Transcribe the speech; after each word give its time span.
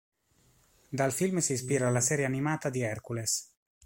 Dal 0.99 1.11
film 1.11 1.37
si 1.41 1.53
ispira 1.53 1.91
la 1.91 2.01
serie 2.01 2.25
animata 2.25 2.71
di 2.71 2.81
Hercules. 2.81 3.53